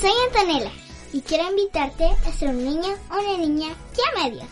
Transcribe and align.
Soy 0.00 0.12
Antonella 0.28 0.70
y 1.12 1.22
quiero 1.22 1.50
invitarte 1.50 2.04
a 2.04 2.32
ser 2.32 2.50
un 2.50 2.64
niño 2.64 2.94
o 3.10 3.18
una 3.18 3.36
niña 3.36 3.76
que 3.92 4.00
ama 4.12 4.26
a 4.26 4.30
Dios. 4.30 4.48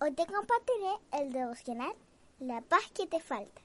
Hoy 0.00 0.12
te 0.12 0.26
compartiré 0.26 0.90
el 1.12 1.32
devocional 1.32 1.94
La 2.40 2.62
paz 2.62 2.90
que 2.92 3.06
te 3.06 3.20
falta. 3.20 3.62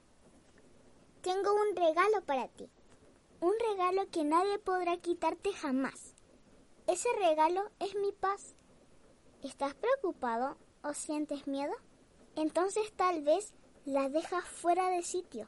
Tengo 1.24 1.56
un 1.56 1.76
regalo 1.76 2.22
para 2.24 2.50
ti, 2.50 2.70
un 3.40 3.54
regalo 3.72 4.08
que 4.12 4.26
nadie 4.26 4.60
podrá 4.60 4.98
quitarte 4.98 5.52
jamás. 5.52 6.14
Ese 6.86 7.10
regalo 7.18 7.64
es 7.80 7.96
mi 7.96 8.12
paz. 8.12 8.54
¿Estás 9.42 9.74
preocupado 9.74 10.56
o 10.84 10.94
sientes 10.94 11.48
miedo? 11.48 11.74
Entonces 12.36 12.94
tal 12.96 13.24
vez 13.24 13.56
la 13.86 14.08
dejas 14.08 14.46
fuera 14.46 14.92
de 14.92 15.02
sitio. 15.02 15.48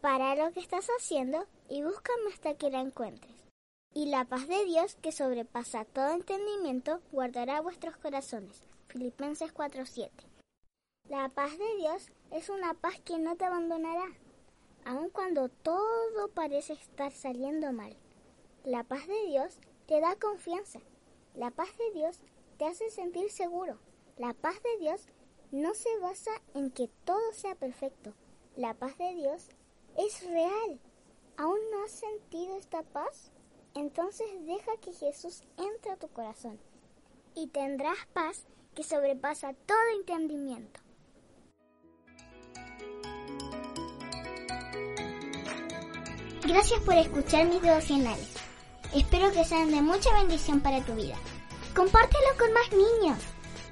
Para 0.00 0.36
lo 0.36 0.52
que 0.52 0.60
estás 0.60 0.86
haciendo 0.96 1.44
y 1.68 1.82
búscame 1.82 2.30
hasta 2.32 2.54
que 2.54 2.70
la 2.70 2.80
encuentres. 2.80 3.34
Y 3.92 4.06
la 4.06 4.24
paz 4.24 4.46
de 4.46 4.64
Dios, 4.64 4.94
que 5.02 5.10
sobrepasa 5.10 5.84
todo 5.86 6.10
entendimiento, 6.10 7.00
guardará 7.10 7.60
vuestros 7.60 7.96
corazones. 7.96 8.62
Filipenses 8.86 9.52
4:7. 9.52 10.10
La 11.08 11.28
paz 11.30 11.58
de 11.58 11.76
Dios 11.78 12.10
es 12.30 12.48
una 12.48 12.74
paz 12.74 13.00
que 13.00 13.18
no 13.18 13.34
te 13.34 13.46
abandonará, 13.46 14.06
aun 14.84 15.10
cuando 15.10 15.48
todo 15.48 16.28
parece 16.28 16.74
estar 16.74 17.10
saliendo 17.10 17.72
mal. 17.72 17.96
La 18.62 18.84
paz 18.84 19.04
de 19.08 19.26
Dios 19.26 19.58
te 19.86 20.00
da 20.00 20.14
confianza. 20.14 20.78
La 21.34 21.50
paz 21.50 21.76
de 21.76 21.90
Dios 21.98 22.20
te 22.56 22.66
hace 22.66 22.88
sentir 22.90 23.32
seguro. 23.32 23.80
La 24.16 24.32
paz 24.32 24.62
de 24.62 24.78
Dios 24.78 25.08
no 25.50 25.74
se 25.74 25.98
basa 25.98 26.30
en 26.54 26.70
que 26.70 26.88
todo 27.04 27.32
sea 27.32 27.56
perfecto. 27.56 28.14
La 28.54 28.74
paz 28.74 28.96
de 28.96 29.14
Dios 29.14 29.48
es 29.98 30.22
real. 30.24 30.80
¿Aún 31.36 31.58
no 31.70 31.84
has 31.84 31.90
sentido 31.90 32.56
esta 32.56 32.82
paz? 32.82 33.32
Entonces 33.74 34.26
deja 34.46 34.76
que 34.80 34.92
Jesús 34.92 35.42
entre 35.56 35.92
a 35.92 35.96
tu 35.96 36.08
corazón 36.08 36.58
y 37.34 37.48
tendrás 37.48 37.98
paz 38.12 38.46
que 38.74 38.82
sobrepasa 38.82 39.52
todo 39.66 39.78
entendimiento. 39.98 40.80
Gracias 46.46 46.80
por 46.80 46.94
escuchar 46.94 47.46
mis 47.46 47.60
devocionales. 47.60 48.34
Espero 48.94 49.30
que 49.32 49.44
sean 49.44 49.70
de 49.70 49.82
mucha 49.82 50.12
bendición 50.14 50.60
para 50.60 50.82
tu 50.84 50.94
vida. 50.94 51.16
Compártelo 51.76 52.28
con 52.38 52.52
más 52.52 52.72
niños. 52.72 53.18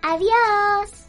Adiós. 0.02 1.05